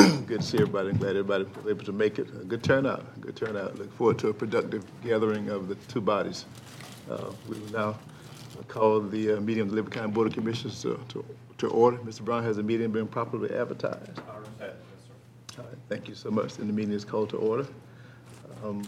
[0.26, 0.90] Good to see everybody.
[0.90, 2.28] I'm Glad everybody was able to make it.
[2.40, 3.78] A good turnout, a good turnout.
[3.78, 6.46] Look forward to a productive gathering of the two bodies.
[7.10, 7.98] Uh, We will now
[8.68, 11.24] call the uh, meeting of the Liberty County Board of Commissioners to, to,
[11.58, 11.98] to order.
[11.98, 12.22] Mr.
[12.24, 14.20] Brown, has the meeting been properly advertised?
[14.28, 16.58] All right, thank you so much.
[16.58, 17.66] And the meeting is called to order.
[18.62, 18.86] And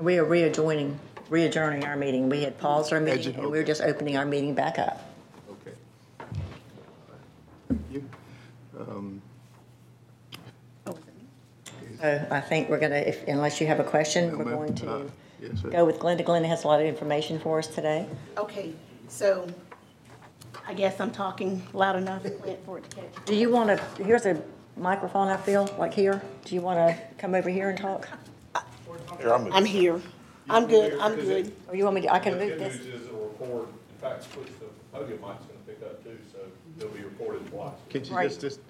[0.00, 0.96] We are readjoining,
[1.28, 2.30] readjourning our meeting.
[2.30, 5.02] We had paused our meeting, and we were just opening our meeting back up.
[5.50, 5.76] Okay.
[7.68, 8.08] Thank you.
[8.78, 9.20] Um,
[12.06, 14.54] So I think we're gonna, unless you have a question, we're ma'am.
[14.54, 15.10] going Uh, to
[15.42, 15.70] yes, sir.
[15.70, 16.24] go with Glenda.
[16.24, 18.06] Glenda has a lot of information for us today.
[18.38, 18.72] Okay,
[19.08, 19.44] so
[20.68, 22.22] I guess I'm talking loud enough
[22.64, 23.24] for it to catch.
[23.24, 24.40] Do you want to, here's a
[24.76, 26.22] microphone, I feel, like here.
[26.44, 28.08] Do you want to come over here and talk?
[29.18, 30.00] Here, I'm I'm here.
[30.48, 31.52] I'm good, I'm good.
[31.66, 32.76] Or you want me to, I can The move good this?
[32.84, 34.66] news is it'll record, in fact, switch the
[34.96, 36.38] podium mic's gonna pick up too, so
[36.78, 37.72] it'll be recorded twice.
[37.88, 38.28] Can't you Right.
[38.28, 38.60] just, just,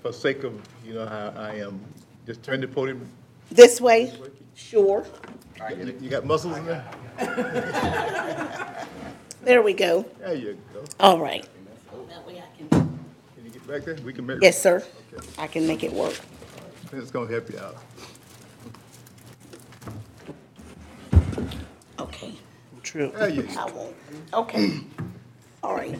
[0.00, 0.54] for sake of,
[0.86, 1.78] you know, how I am,
[2.28, 3.08] just turn the podium,
[3.50, 4.12] This way?
[4.54, 5.06] Sure.
[5.70, 6.84] you you got muscles in there?
[9.44, 10.04] There we go.
[10.18, 10.84] There you go.
[11.00, 11.48] All right.
[12.10, 12.68] That way I can.
[12.68, 13.96] Can you get back there?
[14.04, 14.40] We can measure.
[14.42, 14.84] Yes, sir.
[15.38, 16.18] I can make it work.
[16.92, 17.76] It's gonna help you out.
[21.98, 22.34] Okay.
[22.82, 23.10] True.
[23.16, 23.58] There you go.
[23.58, 23.96] I won't.
[24.34, 24.80] Okay.
[25.62, 25.98] All right.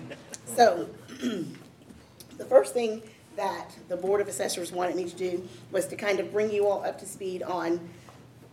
[0.57, 3.01] So, the first thing
[3.39, 6.67] that the Board of Assessors wanted me to do was to kind of bring you
[6.67, 7.89] all up to speed on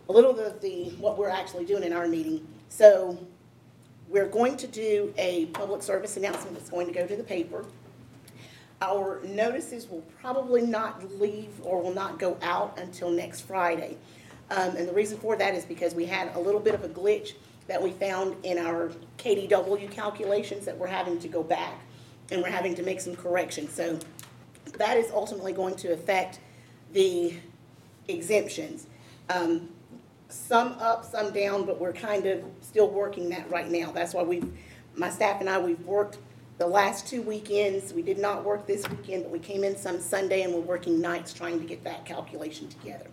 [0.08, 2.46] a little of the, what we're actually doing in our meeting.
[2.68, 3.18] So,
[4.08, 7.64] we're going to do a public service announcement that's going to go to the paper.
[8.80, 13.96] Our notices will probably not leave or will not go out until next Friday.
[14.50, 16.88] Um, and the reason for that is because we had a little bit of a
[16.88, 17.32] glitch
[17.66, 21.80] that we found in our KDW calculations that we're having to go back
[22.30, 23.72] and we're having to make some corrections.
[23.72, 23.98] So
[24.78, 26.40] that is ultimately going to affect
[26.92, 27.34] the
[28.08, 28.86] exemptions.
[29.28, 29.68] Um,
[30.28, 33.92] some up, some down, but we're kind of still working that right now.
[33.92, 34.50] That's why we've,
[34.94, 36.18] my staff and I, we've worked
[36.58, 37.92] the last two weekends.
[37.92, 41.00] We did not work this weekend, but we came in some Sunday and we're working
[41.00, 43.06] nights trying to get that calculation together.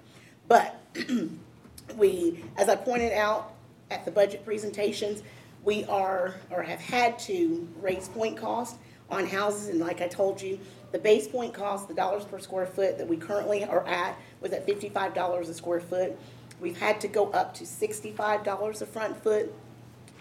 [0.48, 0.80] But
[1.98, 3.54] we, as I pointed out
[3.92, 5.24] at the budget presentations,
[5.64, 8.78] we are, or have had to raise point cost
[9.10, 10.60] on houses, and like I told you,
[10.94, 14.54] the base point cost, the dollars per square foot that we currently are at, was
[14.54, 16.16] at fifty-five dollars a square foot.
[16.62, 19.52] We've had to go up to sixty-five dollars a front foot,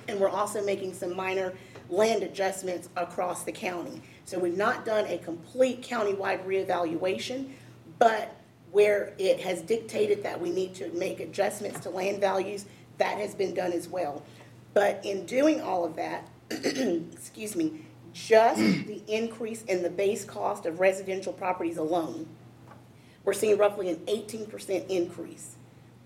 [0.09, 1.53] and we're also making some minor
[1.91, 4.01] land adjustments across the county.
[4.25, 7.51] So we've not done a complete countywide reevaluation,
[7.99, 8.35] but
[8.71, 12.65] where it has dictated that we need to make adjustments to land values,
[12.97, 14.23] that has been done as well.
[14.73, 20.67] But in doing all of that, excuse me, just the increase in the base cost
[20.67, 22.27] of residential properties alone,
[23.25, 25.57] we're seeing roughly an eighteen percent increase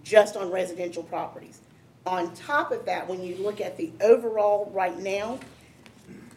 [0.03, 1.61] just on residential properties.
[2.07, 5.41] On top of that, when you look at the overall right now,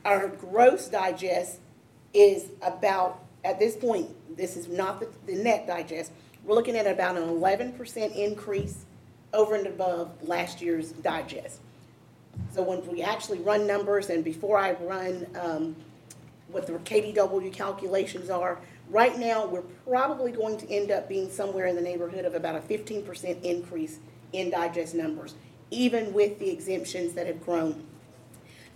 [0.03, 1.59] our gross digest
[2.13, 6.12] is about, at this point, this is not the, the net digest,
[6.44, 8.86] we're looking at about an eleven percent increase
[9.34, 11.59] over and above last year's digest.
[12.54, 15.76] So when we actually run numbers, and before I run, um,
[16.50, 18.60] what the KDW calculations are,
[18.90, 22.56] right now, we're probably going to end up being somewhere in the neighborhood of about
[22.56, 24.00] a fifteen percent increase
[24.34, 25.36] in digest numbers,
[25.70, 27.84] even with the exemptions that have grown.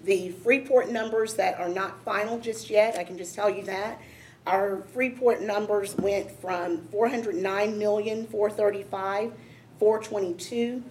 [0.03, 3.99] The Freeport numbers that are not final just yet, I can just tell you that.
[4.45, 9.31] Our Freeport numbers went from four hundred nine million, four thirty-five,
[9.79, 10.83] four twenty-two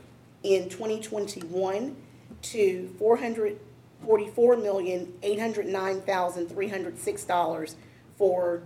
[0.43, 1.95] in twenty twenty-one
[2.43, 3.59] to four hundred
[4.05, 7.77] forty-four million, eight hundred nine thousand, three hundred six dollars
[8.17, 8.63] for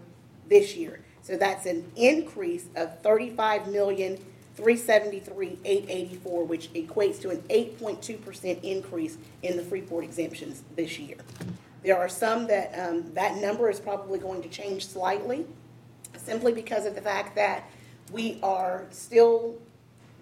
[0.48, 1.00] this year.
[1.22, 4.18] So that's an increase of thirty-five million,
[4.54, 9.62] three seventy-three, eight eighty-four, which equates to an eight point two percent increase in the
[9.62, 11.16] Freeport exemptions this year.
[11.82, 15.46] There are some that, um, that number is probably going to change slightly,
[16.16, 17.70] simply because of the fact that
[18.10, 19.56] we are still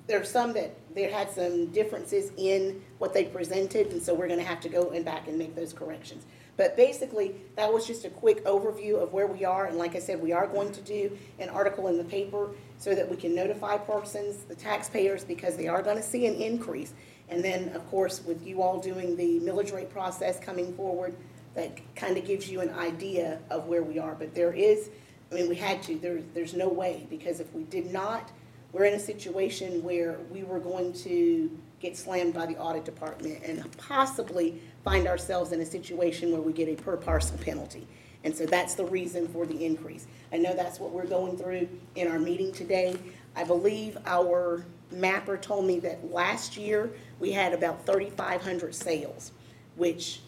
[0.06, 4.28] there are some that, there had some differences in what they presented, and so we're
[4.28, 6.24] gonna have to go and back and make those corrections.
[6.56, 9.98] But basically, that was just a quick overview of where we are, and like I
[9.98, 13.34] said, we are going to do an article in the paper so that we can
[13.34, 16.92] notify persons, the taxpayers, because they are gonna see an increase.
[17.28, 21.16] And then, of course, with you all doing the millage rate process coming forward,
[21.54, 24.14] that kind of gives you an idea of where we are.
[24.14, 24.90] But there is,
[25.32, 28.30] I mean, we had to, there, there's no way, because if we did not,
[28.74, 31.48] we're in a situation where we were going to
[31.78, 36.52] get slammed by the audit department and possibly find ourselves in a situation where we
[36.52, 37.86] get a per parcel penalty.
[38.24, 40.08] And so that's the reason for the increase.
[40.32, 42.96] I know that's what we're going through in our meeting today.
[43.36, 49.30] I believe our mapper told me that last year, we had about thirty-five hundred sales,
[49.76, 50.20] which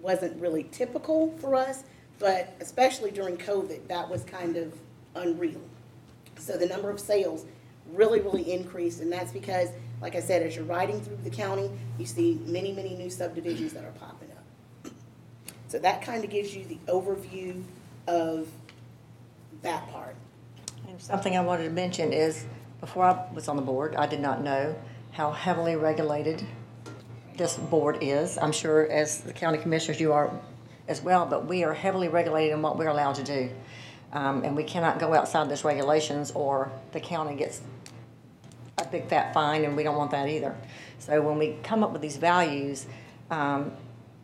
[0.00, 1.82] wasn't really typical for us,
[2.20, 4.72] but especially during COVID, that was kind of
[5.16, 5.60] unreal.
[6.38, 7.46] So the number of sales
[7.92, 9.68] really, really increased, and that's because,
[10.00, 13.72] like I said, as you're riding through the county, you see many, many new subdivisions
[13.72, 14.92] that are popping up.
[15.68, 17.62] So that kind of gives you the overview
[18.06, 18.48] of
[19.62, 20.14] that part.
[20.88, 22.44] And something I wanted to mention is,
[22.80, 24.76] before I was on the board, I did not know
[25.12, 26.44] how heavily regulated
[27.36, 28.38] this board is.
[28.38, 30.30] I'm sure as the county commissioners, you are
[30.88, 33.50] as well, but we are heavily regulated in what we're allowed to do.
[34.16, 37.60] Um, and we cannot go outside those regulations or the county gets
[38.78, 40.56] a big fat fine, and we don't want that either.
[40.98, 42.86] So when we come up with these values,
[43.30, 43.72] um,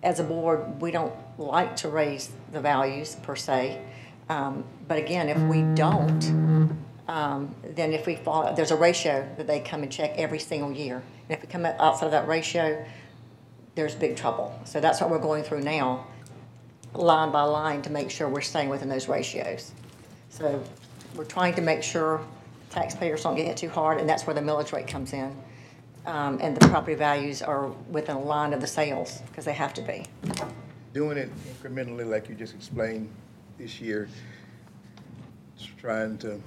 [0.03, 3.83] as a board, we don't like to raise the values per se.
[4.31, 6.75] Um, but again, if we don't,
[7.07, 10.73] um, then if we fall, there's a ratio that they come and check every single
[10.73, 11.03] year.
[11.29, 12.83] And if we come outside of that ratio,
[13.75, 14.59] there's big trouble.
[14.65, 16.07] So that's what we're going through now,
[16.95, 19.73] line by line, to make sure we're staying within those ratios.
[20.33, 20.65] So
[21.15, 22.25] we're trying to make sure
[22.71, 25.37] taxpayers don't get hit too hard, and that's where the millage rate comes in.
[26.07, 29.75] Um, and the property values are within a line of the sales, because they have
[29.75, 30.07] to be.
[30.95, 33.11] Doing it incrementally, like you just explained
[33.59, 34.09] this year,
[35.77, 36.41] trying to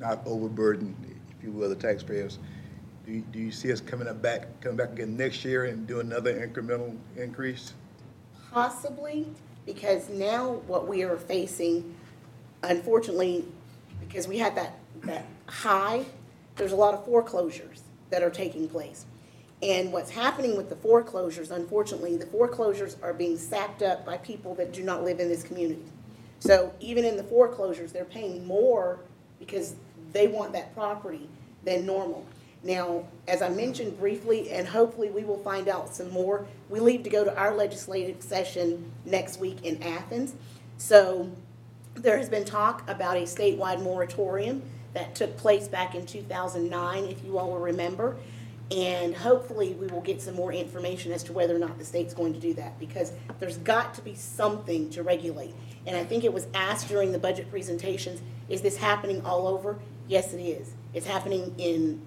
[0.00, 0.96] not overburden,
[1.38, 2.38] if you will, the taxpayers.
[3.04, 5.86] Do you, do you see us coming up back, coming back again next year and
[5.86, 7.74] do another incremental increase?
[8.50, 9.26] Possibly,
[9.66, 11.94] because now what we are facing,
[12.66, 13.44] unfortunately,
[14.00, 16.04] because we had that, that high,
[16.56, 19.06] there's a lot of foreclosures that are taking place.
[19.62, 24.54] And what's happening with the foreclosures, unfortunately, the foreclosures are being sapped up by people
[24.56, 25.84] that do not live in this community.
[26.40, 29.00] So even in the foreclosures, they're paying more
[29.38, 29.74] because
[30.12, 31.28] they want that property
[31.64, 32.26] than normal.
[32.62, 37.02] Now, as I mentioned briefly, and hopefully we will find out some more, we leave
[37.04, 40.34] to go to our legislative session next week in Athens.
[40.78, 41.30] So
[41.96, 44.62] there has been talk about a statewide moratorium
[44.92, 48.16] that took place back in 2009, if you all will remember.
[48.70, 52.14] And hopefully, we will get some more information as to whether or not the state's
[52.14, 55.54] going to do that, because there's got to be something to regulate.
[55.86, 59.78] And I think it was asked during the budget presentations, is this happening all over?
[60.08, 60.72] Yes, it is.
[60.94, 62.02] It's happening in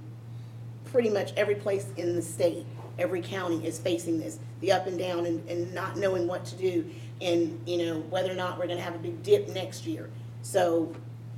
[0.85, 2.65] pretty much every place in the state.
[2.97, 6.55] Every county is facing this, the up and down and, and not knowing what to
[6.55, 6.89] do.
[7.21, 10.09] And, you know, whether or not we're gonna have a big dip next year.
[10.41, 10.93] So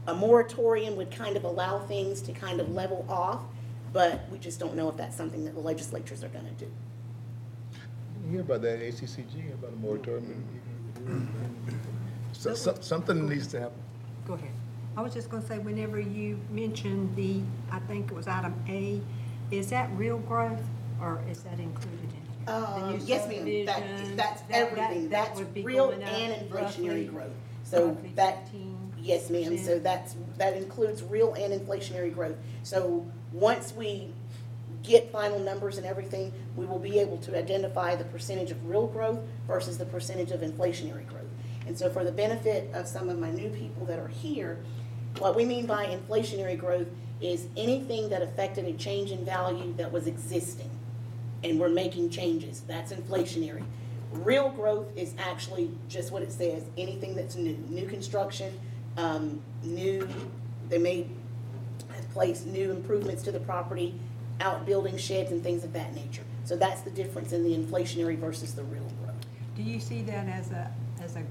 [0.08, 3.42] a moratorium would kind of allow things to kind of level off,
[3.94, 6.72] but we just don't know if that's something that the legislatures are gonna do.
[8.26, 10.44] You hear about that ACCG, about a moratorium?
[10.96, 11.76] Mm-hmm.
[12.34, 13.82] So, so- something needs to happen.
[14.28, 14.52] Go ahead.
[14.96, 17.42] I was just gonna say, whenever you mentioned the,
[17.72, 19.02] I think it was item A,
[19.50, 20.62] is that real growth,
[21.00, 23.84] or is that included in Uh, yes, ma'am, that,
[24.16, 27.32] that's that- that- everything, that that's would be real going up and roughly- inflationary growth.
[27.64, 28.76] So roughly that, 15%.
[29.02, 32.36] yes, ma'am, so that's, that includes real and inflationary growth.
[32.64, 34.10] So once we
[34.84, 38.88] get final numbers and everything, we will be able to identify the percentage of real
[38.88, 41.22] growth versus the percentage of inflationary growth.
[41.68, 44.58] And so for the benefit of some of my new people that are here,
[45.20, 46.88] what we mean by inflationary growth
[47.22, 50.70] is anything that affected a change in value that was existing
[51.44, 52.62] and we're making changes.
[52.68, 53.64] That's inflationary.
[54.12, 58.60] Real growth is actually just what it says, anything that's new, new construction,
[58.98, 60.08] um, new,
[60.70, 61.08] they may
[61.96, 63.96] have placed new improvements to the property,
[64.42, 66.24] outbuilding sheds and things of that nature.
[66.44, 69.16] So that's the difference in the inflationary versus the real growth.
[69.56, 70.72] Do you see that as a,
[71.02, 71.24] as a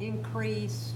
[0.00, 0.92] increase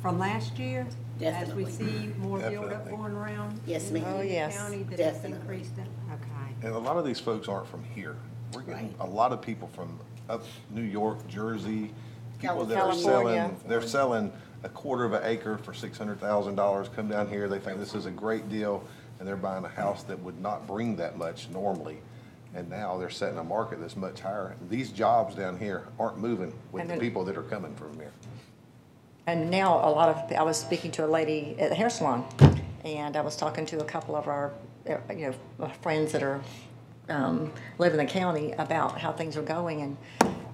[0.00, 0.86] from last year?
[1.20, 1.72] As we Definitely.
[1.72, 2.96] see more buildup Definitely.
[2.96, 3.60] going around?
[3.64, 4.04] Yes, in ma'am.
[4.08, 4.56] Oh, the yes.
[4.56, 5.38] County that has Definitely.
[5.38, 5.86] increased it?
[6.12, 6.31] Okay.
[6.62, 8.16] And a lot of these folks aren't from here.
[8.54, 9.08] We're getting Right.
[9.08, 11.92] a lot of people from up New York, Jersey,
[12.38, 13.34] people that are California.
[13.34, 17.28] selling, they're selling a quarter of an acre for six hundred thousand dollars, come down
[17.28, 18.84] here, they think this is a great deal,
[19.18, 21.98] and they're buying a house that would not bring that much normally.
[22.54, 24.54] And now they're setting a market that's much higher.
[24.68, 27.94] These jobs down here aren't moving with And the then- people that are coming from
[27.94, 28.12] here.
[29.26, 32.24] And now a lot of, I was speaking to a lady at the hair salon,
[32.84, 34.52] and I was talking to a couple of our,
[34.86, 36.40] you know, friends that are,
[37.08, 39.96] um, live in the county about how things are going, and,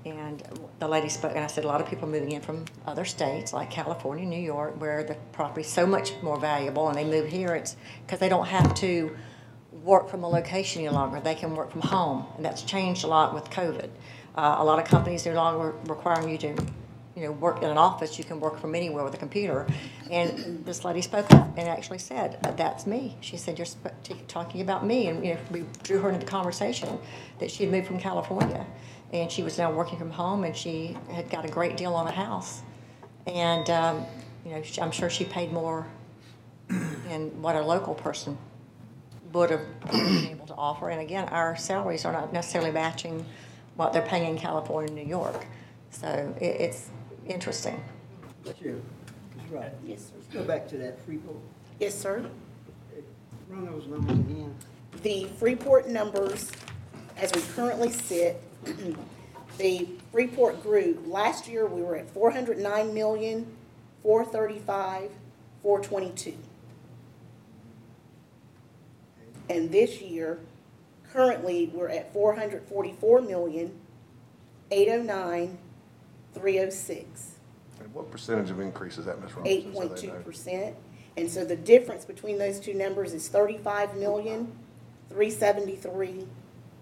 [0.05, 0.43] and
[0.79, 3.05] the lady spoke, and I said, a lot of people are moving in from other
[3.05, 7.29] states, like California, New York, where the property's so much more valuable, and they move
[7.29, 9.17] here, it's, because they don't have to
[9.83, 13.07] work from a location any longer, they can work from home, and that's changed a
[13.07, 13.91] lot with COVID.
[14.35, 16.57] Uh, a lot of companies are no longer requiring you to,
[17.19, 19.67] you know, work in an office, you can work from anywhere with a computer.
[20.09, 23.17] And this lady spoke up and actually said, that's me.
[23.21, 25.09] She said, you're sp- t- talking about me.
[25.09, 26.97] And, you know, we drew her into the conversation
[27.41, 28.65] that she had moved from California.
[29.13, 32.07] And she was now working from home and she had got a great deal on
[32.07, 32.63] a house.
[33.27, 34.07] And, um,
[34.45, 35.89] you know, I'm sure she paid more
[36.69, 38.39] than what a local person
[39.33, 40.89] would have been able to offer.
[40.89, 43.27] And again, our salaries are not necessarily matching
[43.75, 45.47] what they're paying in California and New York.
[45.91, 46.91] So it, it's
[47.29, 47.83] interesting.
[48.45, 48.75] Chair,
[49.37, 49.51] Ms.
[49.51, 50.13] Wright, Yes, sir.
[50.17, 51.37] let's go back to that Freeport.
[51.79, 52.25] Yes, sir.
[53.49, 54.55] Run those numbers again.
[55.03, 56.51] The Freeport numbers,
[57.17, 58.43] as we currently sit,
[59.59, 63.47] the Freeport grew, last year, we were at four hundred nine million,
[64.03, 65.11] four thirty-five,
[65.63, 66.35] four twenty-two.
[69.51, 70.41] And this year,
[71.13, 73.73] currently, we're at four hundred forty-four million,
[74.71, 75.59] eight oh nine,
[76.39, 77.33] three oh six.
[77.81, 79.35] And what percentage of increase is that, Ms.
[79.35, 79.47] Robinson?
[79.47, 80.21] eight so point they two know?
[80.21, 80.77] percent.
[81.17, 84.53] And so the difference between those two numbers is thirty-five million,
[85.09, 86.27] three seventy-three,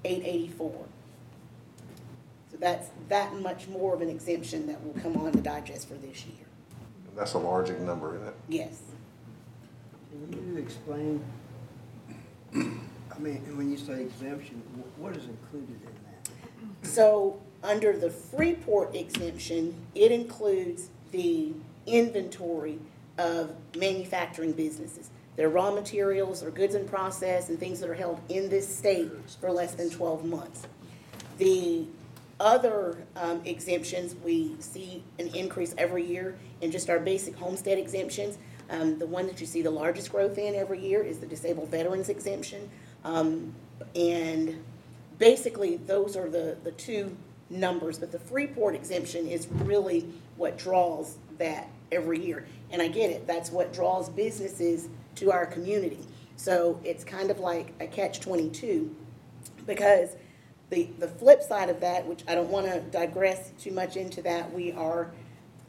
[0.04, 0.84] eight eighty-four.
[2.50, 5.94] So that's that much more of an exemption that will come on the digest for
[5.94, 6.46] this year.
[7.14, 8.34] That's a large number, isn't it?
[8.48, 8.80] Yes.
[10.30, 11.22] Can you explain,
[12.54, 16.86] I mean, when you say exemption, wh- what is included in that?
[16.86, 21.52] So, under the Freeport exemption, it includes the
[21.86, 22.78] inventory
[23.18, 25.10] of manufacturing businesses.
[25.36, 29.10] Their raw materials, or goods in process, and things that are held in this state
[29.40, 30.66] for less than twelve months.
[31.38, 31.86] The
[32.40, 38.38] other um, exemptions, we see an increase every year in just our basic homestead exemptions.
[38.70, 41.68] Um, The one that you see the largest growth in every year is the disabled
[41.68, 42.70] veterans exemption.
[43.04, 43.54] Um,
[43.94, 44.62] And
[45.18, 47.16] basically, those are the, the two
[47.50, 52.46] numbers, but the Freeport exemption is really what draws that every year.
[52.70, 56.04] And I get it, that's what draws businesses to our community.
[56.36, 58.94] So it's kind of like a catch twenty-two,
[59.66, 60.16] because
[60.68, 64.20] the, the flip side of that, which I don't want to digress too much into
[64.22, 65.12] that, we are,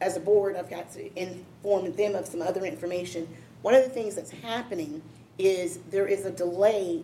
[0.01, 3.27] as a board, I've got to inform them of some other information.
[3.61, 5.03] One of the things that's happening
[5.37, 7.03] is there is a delay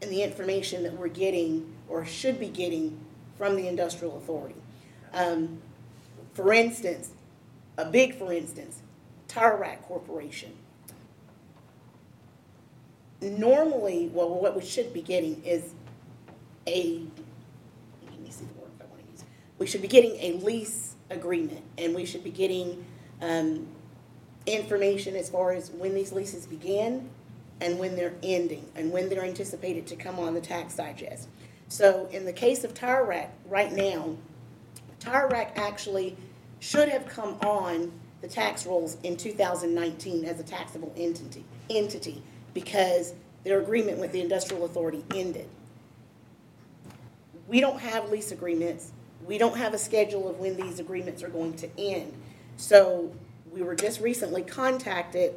[0.00, 2.98] in the information that we're getting or should be getting
[3.40, 4.54] from the industrial authority.
[5.14, 5.62] Um,
[6.34, 7.12] for instance,
[7.78, 8.82] a big for instance,
[9.28, 10.52] Tire Rack Corporation.
[13.22, 15.72] Normally, well, what we should be getting is
[16.66, 17.00] a,
[18.10, 19.24] let me see the word I want to use.
[19.58, 22.84] We should be getting a lease agreement, and we should be getting,
[23.22, 23.68] um,
[24.44, 27.08] information as far as when these leases began
[27.62, 31.28] and when they're ending, and when they're anticipated to come on the tax digest.
[31.70, 34.16] So in the case of Tire Rack, right now,
[34.98, 36.16] Tire Rack actually
[36.58, 41.44] should have come on the tax rolls in two thousand nineteen as a taxable entity,
[41.70, 42.22] entity,
[42.52, 45.48] because their agreement with the industrial authority ended.
[47.48, 48.92] We don't have lease agreements.
[49.24, 52.12] We don't have a schedule of when these agreements are going to end.
[52.56, 53.14] So
[53.52, 55.34] we were just recently contacted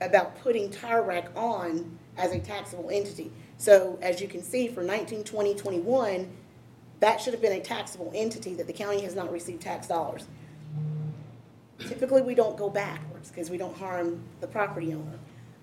[0.00, 3.30] about putting Tire Rack on as a taxable entity.
[3.60, 6.30] So as you can see, for 19, 20, 21,
[7.00, 10.26] that should have been a taxable entity that the county has not received tax dollars.
[11.78, 15.18] Typically, we don't go backwards because we don't harm the property owner.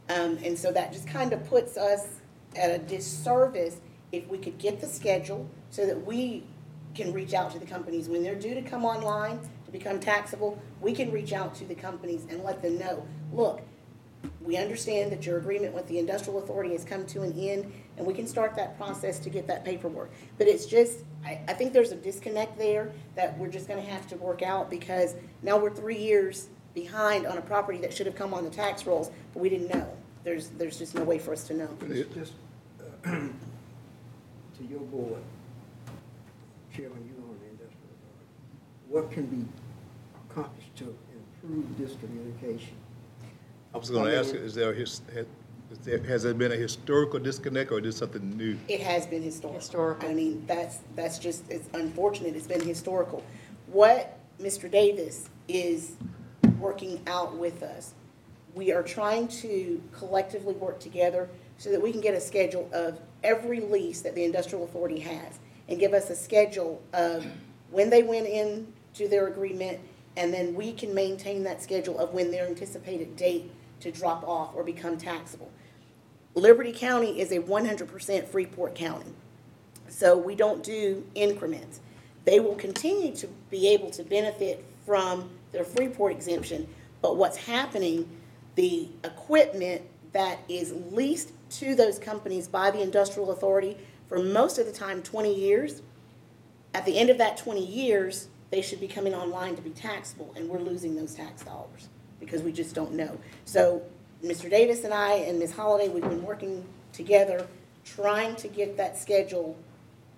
[0.10, 2.20] Um, and so that just kind of puts us
[2.56, 6.44] at a disservice if we could get the schedule so that we
[6.94, 10.62] can reach out to the companies when they're due to come online to become taxable.
[10.82, 13.62] We can reach out to the companies and let them know, look,
[14.42, 18.06] we understand that your agreement with the industrial authority has come to an end, and
[18.06, 20.12] we can start that process to get that paperwork.
[20.38, 24.08] But it's just, I, I think there's a disconnect there that we're just gonna have
[24.10, 28.16] to work out, because now we're three years behind on a property that should have
[28.16, 29.92] come on the tax rolls, but we didn't know.
[30.24, 31.70] There's, there's just no way for us to know.
[31.88, 32.34] Just, just,
[33.06, 35.22] uh, to your board,
[36.76, 39.46] Chairman, you on the industrial authority, what can be
[40.30, 40.96] accomplished to
[41.44, 42.76] improve this communication?
[43.74, 45.26] I was gonna ask, is there, a his, has
[45.72, 48.58] is there- has there been a historical disconnect or is this something new?
[48.68, 49.60] It has been historical.
[49.60, 50.10] Historical.
[50.10, 53.24] I mean, that's, that's just, it's unfortunate, it's been historical.
[53.68, 54.70] What Mr.
[54.70, 55.94] Davis is
[56.60, 57.94] working out with us,
[58.56, 63.00] we are trying to collectively work together so that we can get a schedule of
[63.24, 67.26] every lease that the industrial authority has and give us a schedule of
[67.72, 69.80] when they went into their agreement,
[70.16, 74.56] and then we can maintain that schedule of when their anticipated date to drop off
[74.56, 75.52] or become taxable.
[76.38, 79.12] Liberty County is a one hundred percent Freeport county.
[79.90, 81.80] So we don't do increments.
[82.28, 86.68] they will continue to be able to benefit from their Freeport exemption.
[87.02, 88.06] But what's happening,
[88.56, 93.78] the equipment that is leased to those companies by the industrial authority
[94.10, 95.82] for most of the time, twenty years,
[96.74, 100.34] at the end of that twenty years, they should be coming online to be taxable,
[100.36, 101.88] and we're losing those tax dollars
[102.20, 103.18] because we just don't know.
[103.46, 103.82] So
[104.24, 104.50] Mr.
[104.50, 105.54] Davis and I and Ms.
[105.54, 107.48] Holliday, we've been working together,
[107.86, 109.58] trying to get that schedule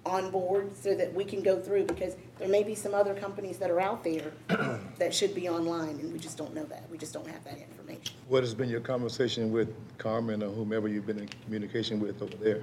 [0.06, 3.58] on board so that we can go through, because there may be some other companies
[3.58, 4.32] that are out there
[4.98, 6.90] that should be online, and we just don't know that.
[6.90, 8.16] We just don't have that information.
[8.30, 12.36] What has been your conversation with Carmen or whomever you've been in communication with over
[12.38, 12.62] there?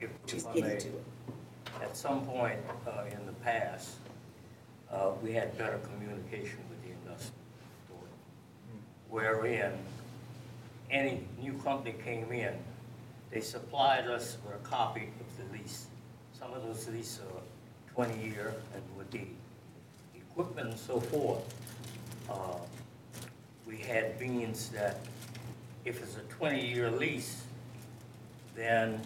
[0.00, 1.04] If She's I getting may, to it.
[1.82, 3.96] At some point uh, in the past,
[4.92, 6.77] uh, we had better communication with the industrial authority,
[9.10, 9.72] wherein
[10.90, 12.54] any new company came in,
[13.30, 15.86] they supplied us with a copy of the lease.
[16.38, 19.22] Some of those leases are 20-year and with the
[20.14, 21.42] equipment and so forth.
[22.30, 22.34] uh,
[23.66, 25.00] We had means that
[25.84, 27.42] if it's a 20-year lease,
[28.54, 29.00] then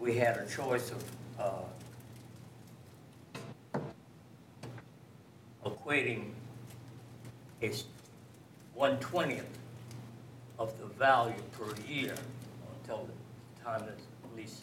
[0.00, 1.02] we had a choice of
[1.38, 1.50] uh,
[5.64, 6.30] equating
[7.62, 7.72] a
[8.82, 9.46] one twentieth
[10.58, 12.16] of the value per year
[12.80, 14.62] until the time the lease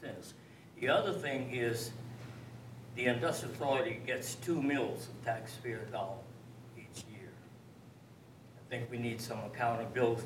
[0.00, 0.32] finished.
[0.80, 1.92] The other thing is,
[2.96, 6.16] the industrial authority gets two mills of taxpayer dollar
[6.76, 7.28] each year.
[8.66, 10.24] I think we need some accountability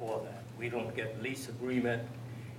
[0.00, 0.42] for that.
[0.58, 2.02] We don't get lease agreement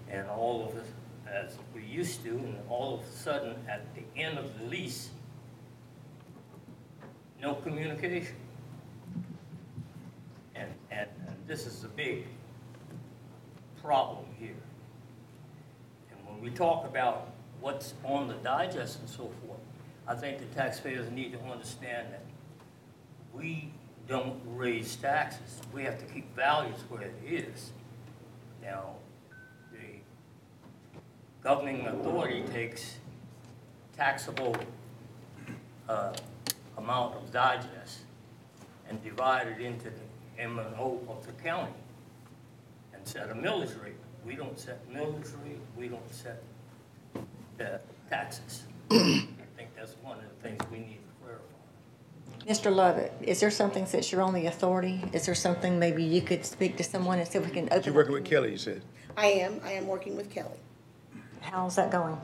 [0.10, 0.86] and all of it
[1.30, 5.10] as we used to, and all of a sudden, at the end of the lease,
[7.42, 8.38] no communication.
[10.56, 12.26] And, and, and this is a big
[13.82, 14.56] problem here.
[16.12, 19.60] And when we talk about what's on the digest and so forth,
[20.08, 22.24] I think the taxpayers need to understand that
[23.34, 23.72] we
[24.08, 25.62] don't raise taxes.
[25.74, 27.72] We have to keep values where it is.
[28.62, 28.96] Now,
[29.72, 30.00] the
[31.42, 32.98] governing authority takes
[33.96, 34.56] taxable
[35.88, 36.14] uh,
[36.78, 38.00] amount of digest
[38.90, 41.72] and divide it into the M the O of the county
[42.94, 43.94] and set a millage rate.
[44.26, 46.42] We don't set millage rate, we don't set
[47.58, 48.64] the taxes.
[48.92, 49.26] I
[49.58, 52.52] think that's one of the things we need to clarify.
[52.72, 52.74] Mr.
[52.76, 56.46] Lovett, is there something, since you're on the authority, is there something maybe you could
[56.46, 57.84] speak to someone and see if we can open?
[57.86, 58.82] You're working with Kelly, you said?
[59.16, 60.58] I am, I am working with Kelly,
[61.42, 62.18] How's that going?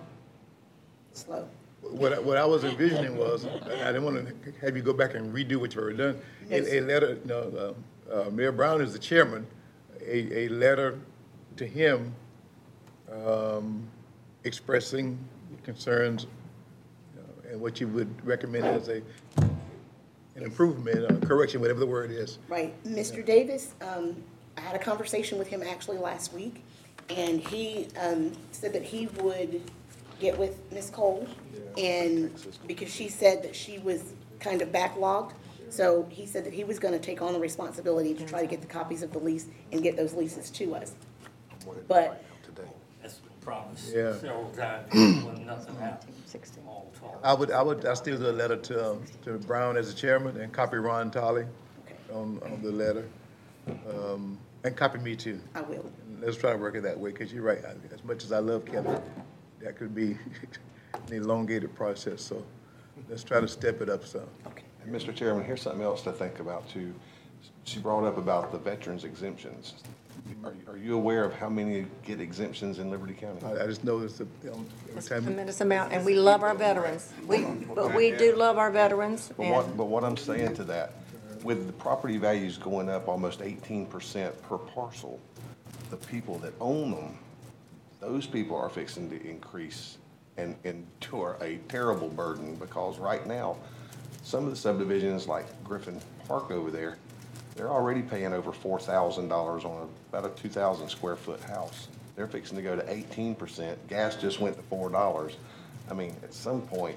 [1.13, 1.47] slow.
[1.81, 3.49] What, I- what I was envisioning was, I
[3.89, 6.21] I didn't want to have you go back and redo what you've already done.
[6.49, 7.73] A, a letter, no, uh,
[8.11, 9.45] uh, Mayor Brown is the chairman,
[10.01, 10.99] a, a letter
[11.57, 12.13] to him,
[13.11, 13.87] um,
[14.43, 15.17] expressing
[15.63, 16.25] concerns
[17.17, 19.01] uh, and what you would recommend as a,
[20.35, 22.39] an improvement, or correction, whatever the word is.
[22.47, 22.73] Right.
[22.83, 23.25] Mr.
[23.25, 24.15] Davis, um,
[24.57, 26.63] I had a conversation with him actually last week,
[27.09, 29.61] and he, um, said that he would
[30.19, 30.89] get with Ms.
[30.89, 31.27] Cole,
[31.77, 32.31] and,
[32.67, 35.31] because she said that she was kind of backlogged,
[35.69, 38.61] so he said that he was gonna take on the responsibility to try to get
[38.61, 40.93] the copies of the lease and get those leases to us.
[41.87, 42.23] But
[43.01, 44.13] That's been promised Yeah.
[44.17, 44.93] several times,
[45.25, 46.13] when nothing happened.
[46.25, 46.63] 16.
[46.67, 47.19] All talk.
[47.23, 49.99] I would, I would, I still do a letter to, um, to Brown as the
[49.99, 51.45] chairman and copy Ron Tolley
[52.13, 53.07] on, on the letter.
[53.89, 55.39] Um, and copy me too.
[55.55, 55.89] I will.
[56.19, 58.39] Let's try to work it that way, because you're right, I- as much as I
[58.39, 58.97] love Kelly,
[59.61, 60.17] that could be
[60.93, 62.43] an elongated process, so
[63.09, 64.27] let's try to step it up some.
[64.47, 64.63] Okay.
[64.89, 65.13] And Mr.
[65.13, 66.93] Chairman, here's something else to think about too.
[67.63, 69.75] She brought up about the veterans exemptions.
[70.43, 73.39] Are, are you aware of how many get exemptions in Liberty County?
[73.45, 76.15] I, I just noticed that, you know, every It's a time, tremendous amount, and we
[76.15, 77.13] love our veterans.
[77.27, 77.43] We,
[77.75, 80.93] but we do love our veterans, But what, and but what I'm saying to that,
[81.43, 85.19] with the property values going up almost eighteen percent per parcel,
[85.89, 87.17] the people that own them,
[87.99, 89.97] those people are fixing to increase
[90.37, 93.57] and endure a terrible burden, because right now,
[94.29, 96.99] some of the subdivisions like Griffin Park over there,
[97.55, 101.87] they're already paying over four thousand dollars on about a two thousand square foot house.
[102.15, 105.35] They're fixing to go to eighteen percent, gas just went to four dollars.
[105.89, 106.95] I mean, at some point,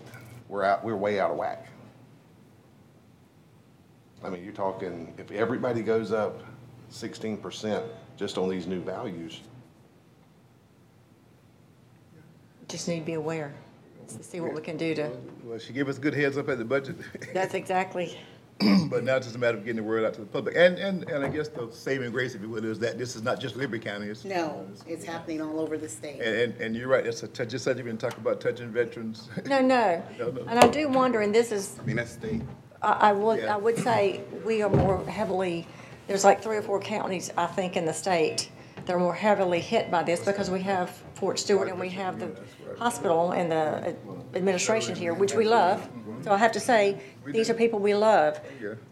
[0.50, 1.68] we're out, we're way out of whack.
[4.22, 6.42] I mean, you're talking, if everybody goes up
[6.90, 7.82] sixteen percent
[8.18, 9.40] just on these new values,
[12.68, 13.54] just need to be aware,
[14.06, 15.10] see what we can do to,
[15.44, 16.96] well, she gave us good heads up at the budget.
[17.32, 18.18] that's exactly,
[18.90, 20.54] But now it's just a matter of getting the word out to the public.
[20.56, 23.22] And, and, and I guess the saving grace, if you will, is that this is
[23.22, 24.04] not just Liberty County.
[24.10, 26.20] it's- No, it's happening all over the state.
[26.20, 28.70] And, and, and you're right, it's a touch, just like you've been talking about touching
[28.70, 29.28] veterans.
[29.46, 30.02] No, no.
[30.18, 30.42] No, no.
[30.42, 32.42] And I do wonder, and this is, I mean, that's state.
[32.82, 33.54] I, I would, Yeah.
[33.54, 35.66] I would say we are more heavily,
[36.06, 38.50] there's like three or four counties, I think, in the state
[38.84, 42.18] that are more heavily hit by this because we have Fort Stewart and we have
[42.18, 42.30] the
[42.78, 43.92] hospital and the uh,
[44.34, 45.88] administration here, which we love.
[46.22, 48.40] So I have to say, these are people we love.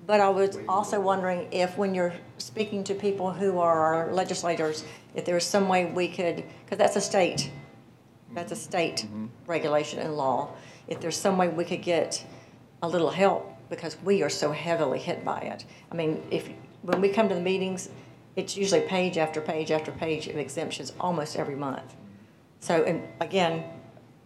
[0.06, 4.84] But I was also wondering if, when you're speaking to people who are our legislators,
[5.14, 7.50] if there's some way we could, because that's a state,
[8.34, 9.06] that's a state
[9.46, 10.54] regulation and law.
[10.88, 12.24] If there's some way we could get
[12.82, 15.64] a little help, because we are so heavily hit by it.
[15.90, 16.48] I mean, if,
[16.82, 17.88] when we come to the meetings,
[18.36, 21.94] it's usually page after page after page of exemptions almost every month.
[22.60, 23.64] So, and again,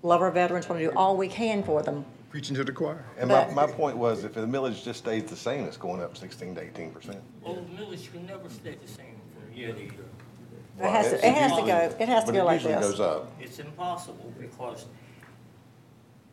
[0.02, 2.04] love our veterans, want to do all we can for them.
[2.30, 3.04] Preaching to the choir.
[3.16, 6.02] And my, But- my point was, if the millage just stays the same, it's going
[6.02, 7.20] up sixteen to eighteen percent.
[7.42, 9.92] Well, the millage can never stay the same from year to year.
[10.80, 12.74] It has to, it has to go, it has to go like But it usually
[12.74, 12.98] this.
[12.98, 13.32] goes up.
[13.40, 14.86] It's impossible because,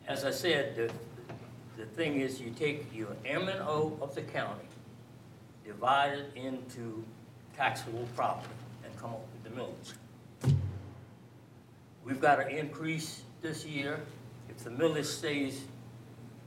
[0.08, 0.90] as I said, the,
[1.76, 4.66] the thing is you take your M and O of the county,
[5.64, 7.04] divide it into
[7.56, 8.52] taxable property
[8.84, 10.54] and come up with the millage.
[12.04, 14.00] We've got an increase this year.
[14.48, 15.62] If the millage stays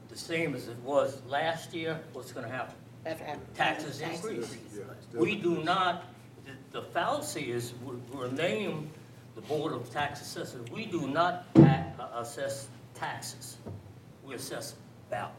[0.09, 2.75] the same as it was last year, what's gonna happen?
[3.05, 4.51] Have- have- taxes increase.
[4.53, 4.89] increase.
[5.13, 6.05] We do not,
[6.45, 8.91] the- the fallacy is, we're- we're named
[9.35, 10.69] the Board of Tax Assessors.
[10.71, 13.57] We do not ta- uh, assess taxes.
[14.25, 14.75] We assess
[15.09, 15.31] value.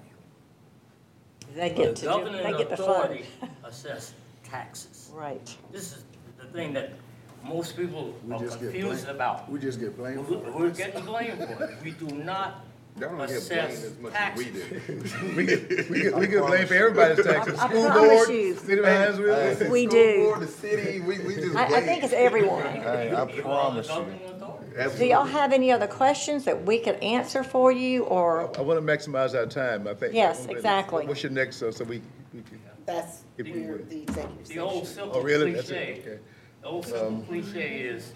[1.55, 2.90] They get to The do, they get the fun.
[2.90, 3.26] authority
[3.64, 4.12] assess
[4.50, 5.11] taxes.
[5.14, 5.54] Right.
[5.72, 6.04] This is
[6.38, 6.92] the thing that
[7.44, 9.16] most people We are just get confused blamed.
[9.16, 9.50] about.
[9.50, 10.54] We just get blamed We're for it.
[10.54, 11.70] we're getting blamed for it.
[11.85, 12.64] We do not
[12.98, 15.12] Y'all don't get blamed assess as much as we taxes.
[15.12, 15.26] do.
[15.37, 17.59] We get, we get, we get blamed for everybody's taxes.
[17.59, 18.54] I- I School promise board, you.
[18.56, 19.70] city of Hinesville.
[19.70, 20.22] We School do.
[20.24, 21.56] board, The city, we, we just.
[21.56, 22.62] I, I think it's everyone.
[22.62, 23.94] Hey, I You are the promise you.
[23.94, 24.98] governing authority.
[24.98, 28.85] Do y'all have any other questions that we could answer for you, or, I want
[28.85, 30.12] to maximize our time, I think.
[30.14, 31.06] Yes, exactly.
[31.06, 32.00] What's your next, uh, so we,
[32.37, 33.90] we That's If you where would.
[33.90, 34.94] the executive The old session.
[35.03, 35.53] simple oh, really?
[35.53, 35.92] That's cliche.
[35.92, 36.18] it, okay.
[36.62, 38.12] The old simple um, cliche is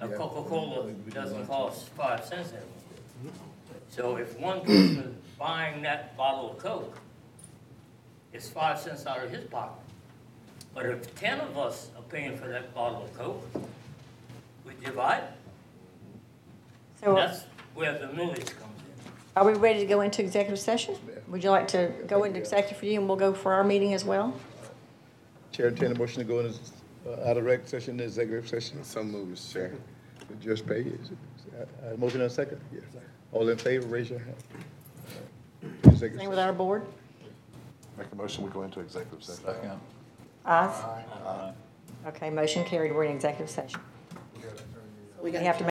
[0.00, 2.68] a Coca-Cola doesn't cost five cents anymore.
[3.26, 3.54] Mm-hmm.
[3.90, 6.98] So if one person is buying that bottle of Coke,
[8.32, 9.80] it's five cents out of his pocket.
[10.74, 13.46] But if ten of us are paying for that bottle of Coke,
[14.66, 15.22] we divide,
[17.00, 19.12] so that's where the millage comes in.
[19.36, 20.96] are we ready to go into executive session?
[21.28, 23.94] Would you like to go into executive for you, and we'll go for our meeting
[23.94, 24.34] as well?
[25.52, 26.58] Chair, entertain a motion to go into,
[27.06, 28.82] uh, out of rec session, to executive session.
[28.84, 29.72] Some moves, Chair.
[30.40, 32.60] Just pay, is it, uh, motion and second?
[32.72, 32.82] Yes.
[33.32, 34.34] All in favor, raise your hand.
[35.84, 36.84] Executive Same with our board?
[37.96, 39.70] Make a motion, we go into executive session.
[40.44, 40.82] Ayes?
[42.06, 43.80] Okay, motion carried, we're in executive session.
[45.22, 45.62] We We have to